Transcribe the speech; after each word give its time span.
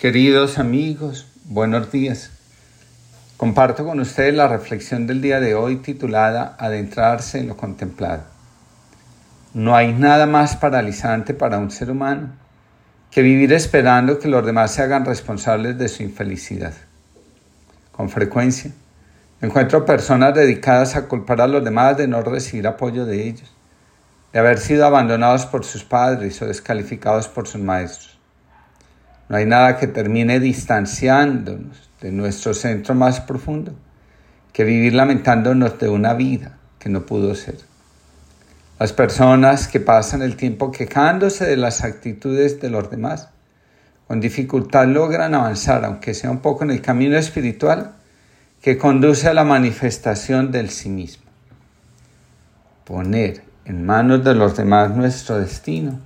Queridos 0.00 0.58
amigos, 0.58 1.26
buenos 1.44 1.92
días. 1.92 2.30
Comparto 3.36 3.84
con 3.84 4.00
ustedes 4.00 4.32
la 4.32 4.48
reflexión 4.48 5.06
del 5.06 5.20
día 5.20 5.40
de 5.40 5.54
hoy 5.54 5.76
titulada 5.76 6.56
Adentrarse 6.58 7.38
en 7.38 7.48
lo 7.48 7.58
contemplado. 7.58 8.22
No 9.52 9.76
hay 9.76 9.92
nada 9.92 10.24
más 10.24 10.56
paralizante 10.56 11.34
para 11.34 11.58
un 11.58 11.70
ser 11.70 11.90
humano 11.90 12.30
que 13.10 13.20
vivir 13.20 13.52
esperando 13.52 14.18
que 14.18 14.28
los 14.28 14.46
demás 14.46 14.72
se 14.72 14.80
hagan 14.80 15.04
responsables 15.04 15.76
de 15.76 15.88
su 15.88 16.02
infelicidad. 16.02 16.72
Con 17.92 18.08
frecuencia, 18.08 18.70
encuentro 19.42 19.84
personas 19.84 20.34
dedicadas 20.34 20.96
a 20.96 21.08
culpar 21.08 21.42
a 21.42 21.46
los 21.46 21.62
demás 21.62 21.98
de 21.98 22.08
no 22.08 22.22
recibir 22.22 22.66
apoyo 22.66 23.04
de 23.04 23.28
ellos, 23.28 23.54
de 24.32 24.38
haber 24.38 24.60
sido 24.60 24.86
abandonados 24.86 25.44
por 25.44 25.62
sus 25.62 25.84
padres 25.84 26.40
o 26.40 26.46
descalificados 26.46 27.28
por 27.28 27.46
sus 27.46 27.60
maestros. 27.60 28.19
No 29.30 29.36
hay 29.36 29.46
nada 29.46 29.76
que 29.76 29.86
termine 29.86 30.40
distanciándonos 30.40 31.88
de 32.00 32.10
nuestro 32.10 32.52
centro 32.52 32.96
más 32.96 33.20
profundo 33.20 33.72
que 34.52 34.64
vivir 34.64 34.92
lamentándonos 34.92 35.78
de 35.78 35.88
una 35.88 36.14
vida 36.14 36.58
que 36.80 36.88
no 36.88 37.06
pudo 37.06 37.36
ser. 37.36 37.56
Las 38.80 38.92
personas 38.92 39.68
que 39.68 39.78
pasan 39.78 40.22
el 40.22 40.34
tiempo 40.34 40.72
quejándose 40.72 41.46
de 41.46 41.56
las 41.56 41.84
actitudes 41.84 42.60
de 42.60 42.70
los 42.70 42.90
demás, 42.90 43.28
con 44.08 44.18
dificultad 44.18 44.88
logran 44.88 45.32
avanzar, 45.36 45.84
aunque 45.84 46.12
sea 46.12 46.32
un 46.32 46.40
poco 46.40 46.64
en 46.64 46.72
el 46.72 46.82
camino 46.82 47.16
espiritual 47.16 47.92
que 48.60 48.78
conduce 48.78 49.28
a 49.28 49.34
la 49.34 49.44
manifestación 49.44 50.50
del 50.50 50.70
sí 50.70 50.88
mismo. 50.88 51.22
Poner 52.82 53.44
en 53.64 53.86
manos 53.86 54.24
de 54.24 54.34
los 54.34 54.56
demás 54.56 54.90
nuestro 54.90 55.38
destino 55.38 56.00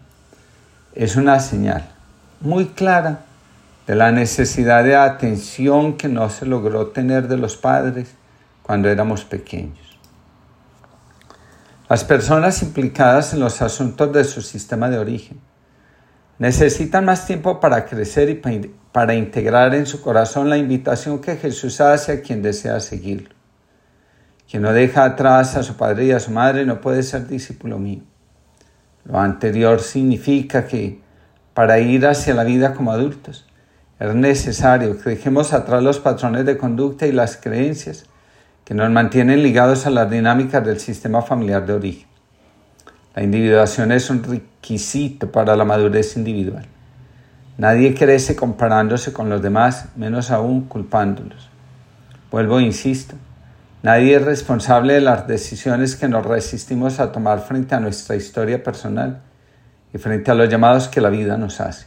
es 0.94 1.16
una 1.16 1.40
señal 1.40 1.93
muy 2.40 2.66
clara 2.66 3.24
de 3.86 3.94
la 3.94 4.12
necesidad 4.12 4.84
de 4.84 4.96
atención 4.96 5.96
que 5.96 6.08
no 6.08 6.30
se 6.30 6.46
logró 6.46 6.88
tener 6.88 7.28
de 7.28 7.36
los 7.36 7.56
padres 7.56 8.14
cuando 8.62 8.88
éramos 8.88 9.24
pequeños. 9.24 9.98
Las 11.88 12.02
personas 12.02 12.62
implicadas 12.62 13.34
en 13.34 13.40
los 13.40 13.60
asuntos 13.60 14.12
de 14.12 14.24
su 14.24 14.40
sistema 14.40 14.88
de 14.88 14.98
origen 14.98 15.38
necesitan 16.38 17.04
más 17.04 17.26
tiempo 17.26 17.60
para 17.60 17.84
crecer 17.84 18.30
y 18.30 18.70
para 18.90 19.14
integrar 19.14 19.74
en 19.74 19.86
su 19.86 20.00
corazón 20.00 20.48
la 20.48 20.56
invitación 20.56 21.20
que 21.20 21.36
Jesús 21.36 21.80
hace 21.80 22.12
a 22.12 22.20
quien 22.22 22.42
desea 22.42 22.80
seguirlo. 22.80 23.30
Quien 24.50 24.62
no 24.62 24.72
deja 24.72 25.04
atrás 25.04 25.56
a 25.56 25.62
su 25.62 25.76
padre 25.76 26.06
y 26.06 26.12
a 26.12 26.20
su 26.20 26.30
madre 26.30 26.64
no 26.64 26.80
puede 26.80 27.02
ser 27.02 27.26
discípulo 27.26 27.78
mío. 27.78 28.02
Lo 29.04 29.18
anterior 29.18 29.80
significa 29.80 30.66
que 30.66 31.03
para 31.54 31.78
ir 31.78 32.06
hacia 32.06 32.34
la 32.34 32.44
vida 32.44 32.74
como 32.74 32.92
adultos. 32.92 33.46
Es 34.00 34.14
necesario 34.14 35.00
que 35.00 35.10
dejemos 35.10 35.52
atrás 35.52 35.82
los 35.82 36.00
patrones 36.00 36.44
de 36.44 36.58
conducta 36.58 37.06
y 37.06 37.12
las 37.12 37.36
creencias 37.36 38.04
que 38.64 38.74
nos 38.74 38.90
mantienen 38.90 39.42
ligados 39.42 39.86
a 39.86 39.90
las 39.90 40.10
dinámicas 40.10 40.64
del 40.64 40.80
sistema 40.80 41.22
familiar 41.22 41.64
de 41.64 41.74
origen. 41.74 42.08
La 43.14 43.22
individuación 43.22 43.92
es 43.92 44.10
un 44.10 44.24
requisito 44.24 45.30
para 45.30 45.54
la 45.54 45.64
madurez 45.64 46.16
individual. 46.16 46.66
Nadie 47.56 47.94
crece 47.94 48.34
comparándose 48.34 49.12
con 49.12 49.30
los 49.30 49.40
demás, 49.40 49.86
menos 49.94 50.32
aún 50.32 50.62
culpándolos. 50.62 51.48
Vuelvo 52.32 52.58
e 52.58 52.64
insisto, 52.64 53.14
nadie 53.84 54.16
es 54.16 54.22
responsable 54.22 54.94
de 54.94 55.02
las 55.02 55.28
decisiones 55.28 55.94
que 55.94 56.08
nos 56.08 56.26
resistimos 56.26 56.98
a 56.98 57.12
tomar 57.12 57.40
frente 57.42 57.76
a 57.76 57.80
nuestra 57.80 58.16
historia 58.16 58.64
personal 58.64 59.20
y 59.94 59.98
frente 59.98 60.32
a 60.32 60.34
los 60.34 60.48
llamados 60.48 60.88
que 60.88 61.00
la 61.00 61.08
vida 61.08 61.38
nos 61.38 61.60
hace. 61.60 61.86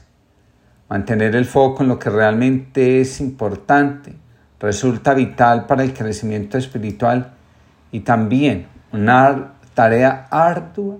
Mantener 0.89 1.35
el 1.35 1.43
foco 1.43 1.83
en 1.83 1.89
lo 1.89 1.99
que 1.99 2.09
realmente 2.09 3.01
es 3.01 3.19
importante 3.19 4.15
resulta 4.59 5.13
vital 5.13 5.65
para 5.65 5.83
el 5.83 5.93
crecimiento 5.93 6.57
espiritual 6.57 7.33
y 7.91 7.99
también 7.99 8.67
una 8.93 9.55
tarea 9.73 10.25
ardua 10.31 10.95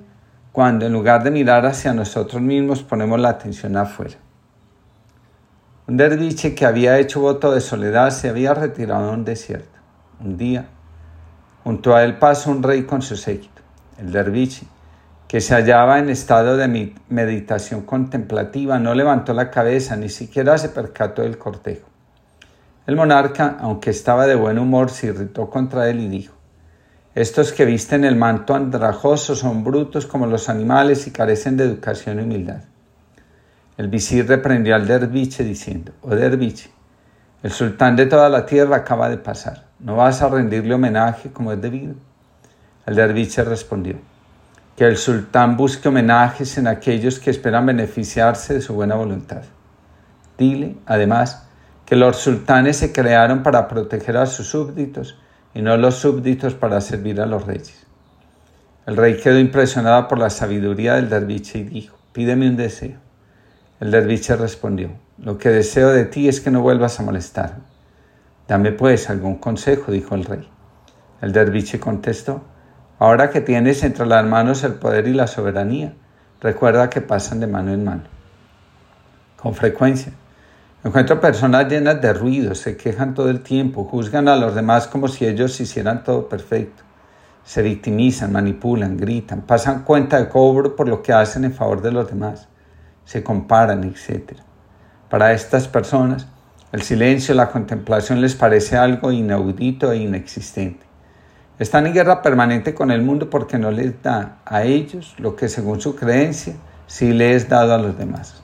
cuando 0.52 0.86
en 0.86 0.92
lugar 0.92 1.24
de 1.24 1.32
mirar 1.32 1.66
hacia 1.66 1.94
nosotros 1.94 2.42
mismos 2.42 2.84
ponemos 2.84 3.20
la 3.20 3.30
atención 3.30 3.78
afuera. 3.78 4.18
Un 5.88 5.96
derviche 5.96 6.54
que 6.54 6.66
había 6.66 7.00
hecho 7.00 7.22
voto 7.22 7.54
de 7.54 7.62
soledad 7.62 8.10
se 8.10 8.28
había 8.28 8.54
retirado 8.54 9.10
a 9.10 9.14
un 9.14 9.24
desierto. 9.24 9.80
Un 10.20 10.38
día, 10.38 10.66
junto 11.64 11.96
a 11.96 12.04
él 12.04 12.18
pasó 12.18 12.52
un 12.52 12.62
rey 12.62 12.84
con 12.84 13.02
su 13.02 13.16
séquito. 13.16 13.62
El 13.98 14.12
derviche 14.12 14.68
que 15.28 15.42
se 15.42 15.54
hallaba 15.54 16.00
en 16.00 16.10
estado 16.10 16.56
de 16.56 16.94
meditación 17.10 17.82
contemplativa, 17.82 18.80
no 18.80 18.94
levantó 18.94 19.34
la 19.34 19.52
cabeza, 19.52 19.98
ni 19.98 20.10
siquiera 20.10 20.58
se 20.58 20.70
percató 20.70 21.22
del 21.22 21.38
cortejo. 21.38 21.88
El 22.86 22.96
monarca, 22.96 23.58
aunque 23.60 23.90
estaba 23.90 24.26
de 24.26 24.36
buen 24.36 24.58
humor, 24.58 24.90
se 24.90 25.08
irritó 25.08 25.50
contra 25.50 25.90
él 25.90 26.00
y 26.00 26.08
dijo, 26.08 26.34
Estos 27.14 27.52
que 27.52 27.66
visten 27.66 28.06
el 28.06 28.16
manto 28.16 28.56
andrajoso 28.56 29.36
son 29.36 29.66
brutos 29.66 30.06
como 30.06 30.28
los 30.28 30.48
animales 30.48 31.06
y 31.08 31.12
carecen 31.12 31.58
de 31.58 31.66
educación 31.66 32.20
y 32.20 32.24
humildad. 32.24 32.62
El 33.78 33.90
visir 33.90 34.26
reprendió 34.28 34.76
al 34.76 34.88
derviche 34.88 35.44
diciendo, 35.44 35.92
Oh 36.02 36.16
derviche, 36.16 36.72
el 37.44 37.52
sultán 37.52 37.98
de 37.98 38.06
toda 38.06 38.30
la 38.30 38.46
tierra 38.46 38.78
acaba 38.78 39.10
de 39.10 39.18
pasar, 39.18 39.66
¿no 39.80 39.98
vas 39.98 40.22
a 40.22 40.30
rendirle 40.30 40.74
homenaje 40.74 41.32
como 41.32 41.52
es 41.52 41.62
debido? 41.62 41.96
El 42.86 42.96
derviche 42.96 43.44
respondió, 43.44 43.98
que 44.78 44.86
el 44.86 44.96
sultán 44.96 45.58
busque 45.58 45.90
homenajes 45.90 46.60
en 46.60 46.68
aquellos 46.68 47.20
que 47.20 47.32
esperan 47.32 47.66
beneficiarse 47.66 48.54
de 48.54 48.62
su 48.62 48.76
buena 48.76 48.94
voluntad. 48.94 49.42
Dile, 50.38 50.78
además, 50.86 51.48
que 51.84 51.96
los 51.96 52.18
sultanes 52.18 52.78
se 52.78 52.92
crearon 52.94 53.42
para 53.42 53.68
proteger 53.68 54.18
a 54.18 54.28
sus 54.28 54.50
súbditos 54.50 55.18
y 55.56 55.64
no 55.64 55.76
los 55.78 55.96
súbditos 55.96 56.54
para 56.54 56.80
servir 56.80 57.20
a 57.20 57.26
los 57.26 57.48
reyes. 57.48 57.88
El 58.86 58.98
rey 58.98 59.18
quedó 59.18 59.40
impresionado 59.40 60.08
por 60.08 60.20
la 60.20 60.30
sabiduría 60.30 60.94
del 60.94 61.10
derviche 61.10 61.58
y 61.58 61.64
dijo, 61.64 61.98
pídeme 62.14 62.48
un 62.48 62.56
deseo. 62.56 63.00
El 63.80 63.90
derviche 63.90 64.36
respondió, 64.36 64.92
lo 65.18 65.40
que 65.40 65.50
deseo 65.50 65.90
de 65.90 66.06
ti 66.06 66.28
es 66.28 66.40
que 66.40 66.52
no 66.52 66.62
vuelvas 66.62 67.00
a 67.00 67.04
molestarme. 67.04 67.64
Dame 68.48 68.74
pues 68.74 69.10
algún 69.10 69.38
consejo, 69.38 69.92
dijo 69.92 70.14
el 70.14 70.26
rey. 70.26 70.48
El 71.20 71.34
derviche 71.34 71.80
contestó, 71.80 72.44
Ahora 73.00 73.30
que 73.30 73.42
tienes 73.42 73.84
entre 73.84 74.08
las 74.08 74.26
manos 74.26 74.64
el 74.64 74.74
poder 74.74 75.08
y 75.08 75.14
la 75.14 75.28
soberanía, 75.28 75.94
recuerda 76.42 76.90
que 76.90 77.00
pasan 77.00 77.40
de 77.40 77.46
mano 77.46 77.72
en 77.72 77.84
mano. 77.84 78.04
Con 79.36 79.54
frecuencia, 79.54 80.14
encuentro 80.84 81.22
personas 81.22 81.68
llenas 81.70 82.02
de 82.02 82.12
ruido, 82.12 82.56
se 82.56 82.76
quejan 82.76 83.14
todo 83.14 83.30
el 83.30 83.42
tiempo, 83.42 83.84
juzgan 83.84 84.28
a 84.28 84.36
los 84.36 84.56
demás 84.56 84.88
como 84.88 85.08
si 85.08 85.28
ellos 85.28 85.60
hicieran 85.60 86.04
todo 86.04 86.28
perfecto. 86.28 86.82
Se 87.46 87.62
victimizan, 87.62 88.32
manipulan, 88.32 88.98
gritan, 88.98 89.42
pasan 89.42 89.84
cuenta 89.84 90.18
de 90.18 90.28
cobro 90.28 90.76
por 90.76 90.90
lo 90.90 91.04
que 91.04 91.14
hacen 91.14 91.46
en 91.46 91.54
favor 91.54 91.84
de 91.84 91.92
los 91.92 92.10
demás, 92.10 92.48
se 93.06 93.24
comparan, 93.24 93.84
etc. 93.84 94.40
Para 95.08 95.34
estas 95.34 95.68
personas, 95.68 96.28
el 96.72 96.82
silencio, 96.82 97.36
la 97.36 97.52
contemplación 97.52 98.22
les 98.22 98.34
parece 98.34 98.76
algo 98.76 99.12
inaudito 99.12 99.92
e 99.92 99.98
inexistente. 99.98 100.87
Están 101.60 101.88
en 101.88 101.94
guerra 101.94 102.22
permanente 102.22 102.76
con 102.76 102.92
el 102.92 103.02
mundo 103.02 103.32
porque 103.32 103.58
no 103.58 103.72
les 103.72 104.04
da 104.04 104.38
a 104.46 104.62
ellos 104.62 105.16
lo 105.18 105.36
que 105.36 105.50
según 105.50 105.82
su 105.82 105.96
creencia 105.96 106.54
sí 106.86 107.14
les 107.14 107.44
es 107.44 107.50
dado 107.50 107.74
a 107.74 107.80
los 107.80 107.98
demás. 107.98 108.44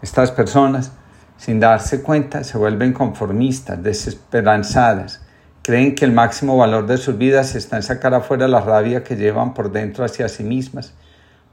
Estas 0.00 0.30
personas, 0.30 0.92
sin 1.36 1.58
darse 1.58 2.02
cuenta, 2.02 2.44
se 2.44 2.56
vuelven 2.56 2.92
conformistas, 2.92 3.82
desesperanzadas, 3.82 5.22
creen 5.62 5.96
que 5.96 6.04
el 6.04 6.12
máximo 6.12 6.56
valor 6.56 6.86
de 6.86 6.98
sus 6.98 7.18
vidas 7.18 7.56
está 7.56 7.74
en 7.76 7.82
sacar 7.82 8.14
afuera 8.14 8.46
la 8.46 8.60
rabia 8.60 9.02
que 9.02 9.16
llevan 9.16 9.52
por 9.52 9.72
dentro 9.72 10.04
hacia 10.04 10.28
sí 10.28 10.44
mismas. 10.44 10.94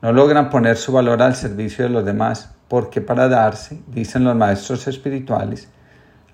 No 0.03 0.13
logran 0.13 0.51
poner 0.51 0.77
su 0.77 0.91
valor 0.91 1.23
al 1.23 1.35
servicio 1.35 1.85
de 1.85 1.89
los 1.89 2.05
demás 2.05 2.51
porque 2.67 3.01
para 3.01 3.27
darse, 3.27 3.81
dicen 3.87 4.25
los 4.25 4.35
maestros 4.35 4.87
espirituales, 4.87 5.69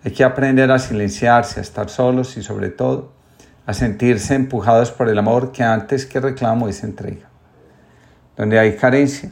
hay 0.03 0.11
que 0.11 0.25
aprender 0.25 0.69
a 0.69 0.79
silenciarse, 0.79 1.61
a 1.61 1.63
estar 1.63 1.89
solos 1.89 2.35
y 2.35 2.43
sobre 2.43 2.67
todo 2.67 3.12
a 3.65 3.73
sentirse 3.73 4.35
empujados 4.35 4.91
por 4.91 5.09
el 5.09 5.17
amor 5.17 5.51
que 5.51 5.63
antes 5.63 6.05
que 6.05 6.19
reclamo 6.19 6.67
es 6.67 6.83
entrega. 6.83 7.29
Donde 8.35 8.59
hay 8.59 8.75
carencia, 8.75 9.31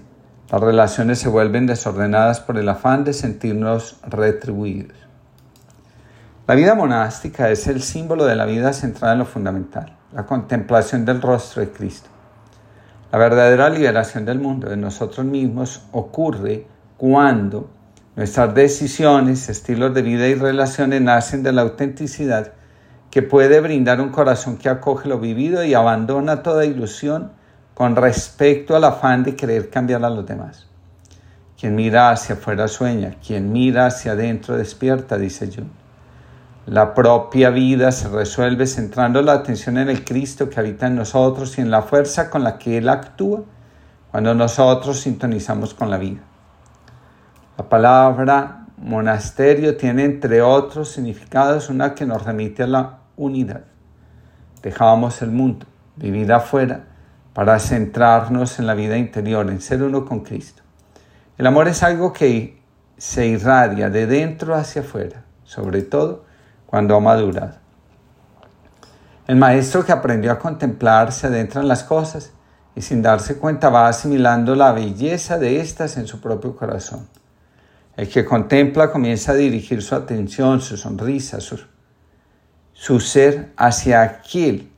las 0.51 0.62
relaciones 0.62 1.19
se 1.19 1.30
vuelven 1.30 1.66
desordenadas 1.66 2.39
por 2.39 2.57
el 2.57 2.69
afán 2.69 3.04
de 3.04 3.13
sentirnos 3.13 3.98
retribuidos. 4.07 4.98
La 6.48 6.56
vida 6.56 6.75
monástica 6.75 7.50
es 7.50 7.68
el 7.68 7.81
símbolo 7.81 8.25
de 8.25 8.36
la 8.36 8.45
vida 8.45 8.74
centrada 8.74 9.13
en 9.13 9.19
lo 9.19 9.25
fundamental, 9.25 9.98
la 10.13 10.25
contemplación 10.25 11.06
del 11.06 11.22
rostro 11.22 11.62
de 11.62 11.69
Cristo. 11.69 12.10
La 13.12 13.19
verdadera 13.19 13.69
liberación 13.69 14.25
del 14.25 14.39
mundo, 14.39 14.69
de 14.69 14.77
nosotros 14.77 15.25
mismos, 15.25 15.86
ocurre 15.92 16.68
cuando 16.98 17.69
nuestras 18.16 18.54
decisiones, 18.54 19.50
estilos 19.50 19.94
de 19.94 20.01
vida 20.01 20.27
y 20.27 20.36
relaciones 20.36 21.01
nacen 21.01 21.44
de 21.44 21.51
la 21.51 21.62
autenticidad 21.62 22.54
que 23.12 23.22
puede 23.22 23.60
brindar 23.60 24.00
un 24.00 24.10
corazón 24.10 24.58
que 24.58 24.69
acoge 24.69 25.10
lo 25.10 25.19
vivido 25.19 25.63
y 25.66 25.74
abandona 25.74 26.42
toda 26.42 26.66
ilusión 26.66 27.31
con 27.74 27.98
respecto 27.98 28.75
al 28.75 28.86
afán 28.86 29.24
de 29.24 29.36
querer 29.36 29.69
cambiar 29.69 30.04
a 30.06 30.10
los 30.10 30.25
demás. 30.25 30.68
Quien 31.60 31.75
mira 31.75 32.10
hacia 32.10 32.36
afuera 32.36 32.69
sueña, 32.69 33.16
quien 33.25 33.52
mira 33.52 33.86
hacia 33.86 34.13
adentro 34.13 34.58
despierta, 34.58 35.18
dice 35.18 35.48
Jung. 35.54 35.68
La 36.66 36.94
propia 36.94 37.50
vida 37.50 37.92
se 37.92 38.08
resuelve 38.08 38.66
centrando 38.66 39.22
la 39.22 39.34
atención 39.34 39.78
en 39.78 39.90
el 39.90 40.06
Cristo 40.06 40.50
que 40.50 40.60
habita 40.60 40.88
en 40.88 40.96
nosotros 40.96 41.58
y 41.58 41.62
en 41.62 41.69
la 41.69 41.81
fuerza 41.81 42.30
con 42.30 42.44
la 42.44 42.58
que 42.58 42.78
Él 42.78 42.88
actúa 42.88 43.42
cuando 44.10 44.34
nosotros 44.34 45.02
sintonizamos 45.02 45.74
con 45.74 45.90
la 45.90 45.98
vida. 45.98 46.22
La 47.58 47.68
palabra 47.68 48.68
monasterio 48.78 49.75
tiene 49.75 50.06
entre 50.06 50.42
otros 50.42 50.90
significados 50.90 51.69
una 51.69 51.94
que 51.94 52.06
nos 52.06 52.24
remite 52.24 52.63
a 52.63 52.68
la 52.68 53.00
unidad. 53.16 53.63
Dejábamos 54.62 55.22
el 55.22 55.31
mundo, 55.31 55.66
vivir 55.96 56.31
afuera, 56.31 56.86
para 57.34 57.60
centrarnos 57.60 58.60
en 58.60 58.68
la 58.68 58.74
vida 58.74 58.98
interior, 58.98 59.50
en 59.50 59.62
ser 59.62 59.84
uno 59.84 60.06
con 60.06 60.22
Cristo. 60.22 60.63
El 61.38 61.48
amor 61.48 61.68
es 61.68 61.81
algo 61.81 62.13
que 62.13 62.62
se 62.98 63.25
irradia 63.25 63.90
de 63.90 64.06
dentro 64.06 64.54
hacia 64.54 64.81
afuera, 64.81 65.24
sobre 65.44 65.81
todo 65.81 66.25
cuando 66.66 66.96
ha 66.96 67.00
madurado. 67.00 67.56
El 69.28 69.38
maestro 69.38 69.86
que 69.86 69.92
aprendió 69.92 70.31
a 70.31 70.40
contemplar 70.40 71.12
se 71.12 71.28
adentra 71.28 71.62
en 71.62 71.68
las 71.68 71.84
cosas 71.84 72.31
y 72.75 72.81
sin 72.81 73.02
darse 73.02 73.38
cuenta 73.38 73.69
va 73.69 73.88
asimilando 73.88 74.56
la 74.56 74.72
belleza 74.72 75.38
de 75.38 75.62
éstas 75.62 75.98
en 75.98 76.08
su 76.08 76.19
propio 76.19 76.56
corazón. 76.56 77.08
El 77.96 78.10
que 78.10 78.25
contempla 78.25 78.92
comienza 78.92 79.34
a 79.34 79.36
dirigir 79.36 79.81
su 79.81 79.96
atención, 79.96 80.62
su 80.62 80.78
sonrisa, 80.78 81.40
su, 81.40 81.60
su 82.81 83.00
ser 83.00 83.54
hacia 83.57 84.01
aquel 84.01 84.72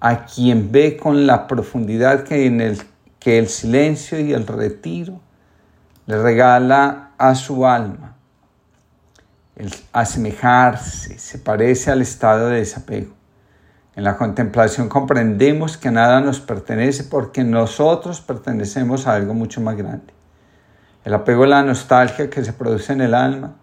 a 0.00 0.24
quien 0.24 0.72
ve 0.72 0.96
con 0.96 1.26
la 1.26 1.46
profundidad 1.46 2.24
que, 2.24 2.46
en 2.46 2.62
el, 2.62 2.82
que 3.18 3.38
el 3.38 3.48
silencio 3.48 4.18
y 4.18 4.32
el 4.32 4.46
retiro 4.46 5.20
le 6.06 6.22
regala 6.22 7.10
a 7.18 7.34
su 7.34 7.66
alma. 7.66 8.16
El 9.56 9.74
asemejarse 9.92 11.18
se 11.18 11.38
parece 11.38 11.90
al 11.90 12.00
estado 12.00 12.48
de 12.48 12.60
desapego. 12.60 13.12
En 13.94 14.04
la 14.04 14.16
contemplación 14.16 14.88
comprendemos 14.88 15.76
que 15.76 15.90
nada 15.90 16.22
nos 16.22 16.40
pertenece 16.40 17.04
porque 17.04 17.44
nosotros 17.44 18.22
pertenecemos 18.22 19.06
a 19.06 19.16
algo 19.16 19.34
mucho 19.34 19.60
más 19.60 19.76
grande. 19.76 20.14
El 21.04 21.12
apego 21.12 21.44
es 21.44 21.50
la 21.50 21.62
nostalgia 21.62 22.30
que 22.30 22.42
se 22.42 22.54
produce 22.54 22.94
en 22.94 23.02
el 23.02 23.12
alma, 23.12 23.56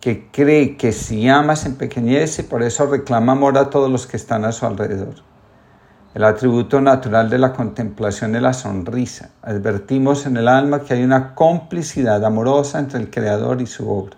que 0.00 0.30
cree 0.30 0.76
que 0.76 0.92
si 0.92 1.28
ama 1.28 1.56
se 1.56 1.68
empequeñece 1.68 2.42
y 2.42 2.44
por 2.44 2.62
eso 2.62 2.86
reclama 2.86 3.32
amor 3.32 3.58
a 3.58 3.70
todos 3.70 3.90
los 3.90 4.06
que 4.06 4.16
están 4.16 4.44
a 4.44 4.52
su 4.52 4.64
alrededor. 4.66 5.16
El 6.14 6.24
atributo 6.24 6.80
natural 6.80 7.28
de 7.28 7.38
la 7.38 7.52
contemplación 7.52 8.34
es 8.34 8.42
la 8.42 8.52
sonrisa. 8.52 9.30
Advertimos 9.42 10.26
en 10.26 10.36
el 10.36 10.48
alma 10.48 10.80
que 10.80 10.94
hay 10.94 11.04
una 11.04 11.34
complicidad 11.34 12.24
amorosa 12.24 12.78
entre 12.78 12.98
el 12.98 13.10
Creador 13.10 13.60
y 13.60 13.66
su 13.66 13.90
obra. 13.90 14.16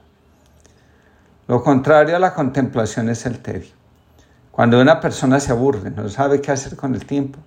Lo 1.48 1.62
contrario 1.64 2.14
a 2.14 2.20
la 2.20 2.32
contemplación 2.32 3.08
es 3.08 3.26
el 3.26 3.40
tedio. 3.40 3.72
Cuando 4.52 4.80
una 4.80 5.00
persona 5.00 5.40
se 5.40 5.52
aburre, 5.52 5.90
no 5.90 6.08
sabe 6.08 6.40
qué 6.40 6.52
hacer 6.52 6.76
con 6.76 6.94
el 6.94 7.06
tiempo, 7.06 7.38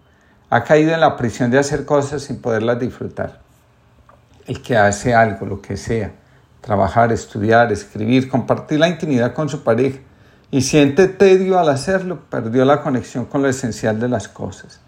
ha 0.49 0.63
caído 0.63 0.93
en 0.93 0.99
la 0.99 1.15
prisión 1.15 1.49
de 1.49 1.59
hacer 1.59 1.85
cosas 1.85 2.23
sin 2.23 2.41
poderlas 2.41 2.79
disfrutar. 2.79 3.39
El 4.45 4.61
que 4.61 4.75
hace 4.75 5.15
algo, 5.15 5.45
lo 5.45 5.61
que 5.61 5.77
sea, 5.77 6.11
trabajar, 6.63 7.11
estudiar, 7.11 7.71
escribir, 7.71 8.29
compartir 8.29 8.79
la 8.79 8.87
intimidad 8.87 9.33
con 9.33 9.49
su 9.49 9.63
pareja, 9.63 9.99
y 10.49 10.61
siente 10.61 11.07
tedio 11.07 11.59
al 11.59 11.69
hacerlo, 11.69 12.21
perdió 12.29 12.63
la 12.63 12.81
conexión 12.81 13.25
con 13.25 13.41
lo 13.41 13.49
esencial 13.49 13.99
de 13.99 14.07
las 14.07 14.27
cosas. 14.27 14.79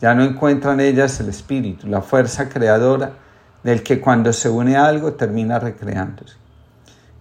Ya 0.00 0.14
no 0.14 0.24
encuentra 0.24 0.72
en 0.72 0.80
ellas 0.80 1.20
el 1.20 1.28
espíritu, 1.28 1.86
la 1.86 2.02
fuerza 2.02 2.48
creadora 2.48 3.12
del 3.62 3.82
que 3.82 4.00
cuando 4.00 4.32
se 4.32 4.48
une 4.48 4.76
a 4.76 4.86
algo 4.86 5.12
termina 5.12 5.58
recreándose. 5.58 6.36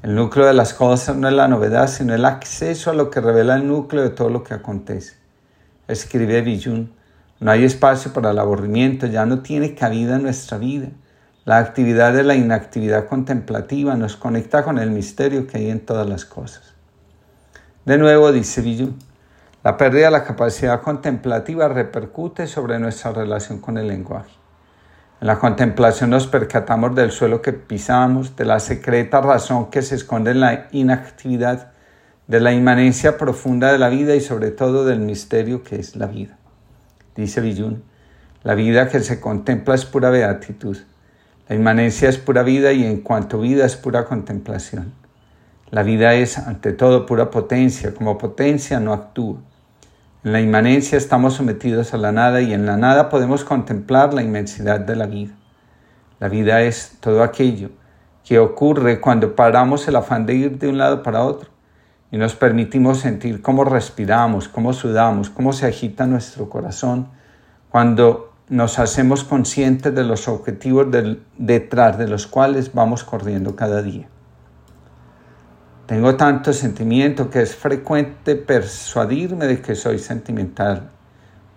El 0.04 0.16
núcleo 0.16 0.48
de 0.48 0.54
las 0.54 0.74
cosas 0.74 1.16
no 1.16 1.28
es 1.28 1.34
la 1.34 1.48
novedad, 1.48 1.88
sino 1.88 2.16
el 2.16 2.26
acceso 2.26 2.92
a 2.92 2.94
lo 2.94 3.12
que 3.12 3.22
revela 3.22 3.56
el 3.56 3.68
núcleo 3.68 4.02
de 4.02 4.10
todo 4.10 4.30
lo 4.30 4.44
que 4.44 4.54
acontece. 4.54 5.16
Escribe 5.88 6.42
Villun, 6.42 6.92
no 7.40 7.52
hay 7.52 7.66
espacio 7.66 8.14
para 8.14 8.32
el 8.32 8.40
aburrimiento, 8.40 9.08
ya 9.08 9.26
no 9.26 9.40
tiene 9.40 9.76
cabida 9.76 10.16
en 10.16 10.24
nuestra 10.24 10.58
vida. 10.58 10.88
La 11.44 11.58
actividad 11.58 12.14
de 12.14 12.22
la 12.22 12.36
inactividad 12.36 13.08
contemplativa 13.08 13.96
nos 13.96 14.16
conecta 14.16 14.64
con 14.64 14.78
el 14.78 14.92
misterio 14.92 15.48
que 15.48 15.58
hay 15.58 15.72
en 15.72 15.80
todas 15.80 16.08
las 16.08 16.24
cosas. 16.24 16.76
De 17.84 17.98
nuevo, 17.98 18.32
dice 18.32 18.62
Villú, 18.62 18.94
la 19.64 19.76
pérdida 19.76 20.06
de 20.06 20.12
la 20.12 20.24
capacidad 20.24 20.82
contemplativa 20.82 21.68
repercute 21.68 22.46
sobre 22.46 22.78
nuestra 22.78 23.12
relación 23.12 23.58
con 23.58 23.80
el 23.80 23.88
lenguaje. 23.88 24.30
En 25.20 25.26
la 25.26 25.40
contemplación 25.40 26.12
nos 26.12 26.28
percatamos 26.28 26.94
del 26.94 27.12
suelo 27.12 27.42
que 27.42 27.54
pisamos, 27.54 28.36
de 28.36 28.46
la 28.46 28.60
secreta 28.60 29.20
razón 29.20 29.72
que 29.72 29.82
se 29.82 29.96
esconde 29.96 30.32
en 30.32 30.42
la 30.42 30.68
inactividad, 30.72 31.72
de 32.28 32.40
la 32.40 32.54
inmanencia 32.54 33.18
profunda 33.18 33.72
de 33.72 33.80
la 33.80 33.90
vida 33.90 34.14
y 34.14 34.22
sobre 34.22 34.52
todo 34.52 34.86
del 34.86 35.00
misterio 35.00 35.64
que 35.64 35.78
es 35.78 35.96
la 35.96 36.06
vida. 36.06 36.38
Dice 37.16 37.42
Villún, 37.42 37.84
la 38.44 38.54
vida 38.54 38.90
que 38.90 39.00
se 39.00 39.20
contempla 39.20 39.74
es 39.74 39.86
pura 39.86 40.12
beatitud, 40.12 40.78
la 41.52 41.58
inmanencia 41.58 42.08
es 42.08 42.18
pura 42.18 42.44
vida 42.44 42.72
y 42.72 42.86
en 42.86 43.02
cuanto 43.02 43.42
vida 43.42 43.66
es 43.66 43.76
pura 43.76 44.06
contemplación. 44.06 44.94
La 45.70 45.84
vida 45.84 46.14
es 46.14 46.38
ante 46.38 46.72
todo 46.72 47.06
pura 47.06 47.30
potencia, 47.30 47.94
como 47.94 48.18
potencia 48.18 48.80
no 48.80 48.94
actúa. 48.94 49.36
En 50.24 50.32
la 50.32 50.40
inmanencia 50.40 50.98
estamos 50.98 51.34
sometidos 51.34 51.94
a 51.94 51.98
la 51.98 52.14
nada 52.14 52.40
y 52.40 52.54
en 52.54 52.66
la 52.66 52.78
nada 52.78 53.10
podemos 53.10 53.44
contemplar 53.44 54.14
la 54.14 54.22
inmensidad 54.22 54.80
de 54.80 54.96
la 54.96 55.08
vida. 55.08 55.34
La 56.22 56.30
vida 56.30 56.62
es 56.62 56.96
todo 57.02 57.22
aquello 57.22 57.72
que 58.24 58.40
ocurre 58.40 59.02
cuando 59.02 59.36
paramos 59.36 59.86
el 59.90 59.98
afán 59.98 60.26
de 60.26 60.36
ir 60.36 60.58
de 60.58 60.70
un 60.70 60.78
lado 60.78 61.04
para 61.04 61.26
otro 61.26 61.50
y 62.12 62.18
nos 62.18 62.34
permitimos 62.34 63.00
sentir 63.00 63.42
cómo 63.42 63.66
respiramos, 63.66 64.48
cómo 64.48 64.72
sudamos, 64.72 65.30
cómo 65.30 65.52
se 65.52 65.68
agita 65.68 66.08
nuestro 66.08 66.48
corazón, 66.48 67.10
cuando 67.70 68.31
nos 68.52 68.80
hacemos 68.80 69.24
conscientes 69.24 69.96
de 69.96 70.04
los 70.04 70.28
objetivos 70.28 70.88
detrás 71.38 71.98
de 71.98 72.10
los 72.10 72.28
cuales 72.28 72.74
vamos 72.74 73.06
corriendo 73.06 73.56
cada 73.56 73.82
día. 73.82 74.10
Tengo 75.86 76.18
tanto 76.18 76.52
sentimiento 76.52 77.30
que 77.30 77.42
es 77.42 77.56
frecuente 77.56 78.36
persuadirme 78.36 79.48
de 79.48 79.62
que 79.62 79.74
soy 79.74 80.00
sentimental, 80.00 80.90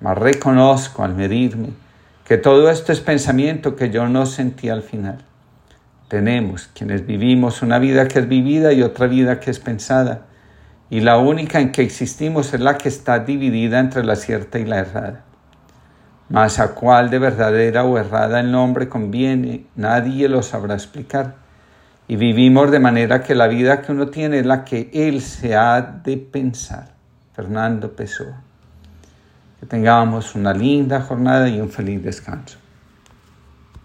mas 0.01 0.17
reconozco 0.17 1.03
al 1.03 1.17
medirme 1.17 1.71
que 2.25 2.39
todo 2.39 2.71
esto 2.71 2.93
es 2.93 3.01
pensamiento 3.01 3.75
que 3.75 3.91
yo 3.91 4.09
no 4.09 4.25
sentí 4.25 4.69
al 4.69 4.83
final. 4.83 5.25
Tenemos 6.07 6.69
quienes 6.69 7.05
vivimos 7.05 7.63
una 7.63 7.81
vida 7.81 8.07
que 8.07 8.21
es 8.21 8.29
vivida 8.29 8.73
y 8.73 8.83
otra 8.83 9.09
vida 9.09 9.41
que 9.41 9.51
es 9.51 9.59
pensada, 9.59 10.27
y 10.91 11.01
la 11.01 11.19
única 11.19 11.59
en 11.59 11.73
que 11.73 11.83
existimos 11.83 12.55
es 12.55 12.61
la 12.61 12.79
que 12.79 12.89
está 12.89 13.19
dividida 13.19 13.81
entre 13.81 14.05
la 14.05 14.15
cierta 14.15 14.61
y 14.61 14.65
la 14.65 14.79
errada. 14.79 15.25
Mas 16.29 16.59
a 16.59 16.75
cuál 16.75 17.11
de 17.11 17.19
verdadera 17.19 17.85
o 17.85 17.99
errada 17.99 18.41
el 18.41 18.51
nombre 18.51 18.89
conviene, 18.89 19.67
nadie 19.77 20.29
lo 20.29 20.43
sabrá 20.43 20.75
explicar 20.75 21.35
y 22.07 22.17
vivimos 22.17 22.71
de 22.71 22.81
manera 22.81 23.23
que 23.23 23.35
la 23.35 23.47
vida 23.47 23.81
que 23.81 23.93
uno 23.93 24.09
tiene 24.09 24.41
es 24.41 24.47
la 24.47 24.65
que 24.65 24.91
él 24.93 25.23
se 25.23 25.57
ha 25.57 25.81
de 25.81 26.17
pensar. 26.17 26.95
Fernando 27.35 27.91
Pessoa. 27.97 28.43
Que 29.59 29.67
tengamos 29.67 30.35
una 30.35 30.53
linda 30.53 31.01
jornada 31.01 31.49
y 31.49 31.61
un 31.61 31.71
feliz 31.71 32.03
descanso. 32.03 32.59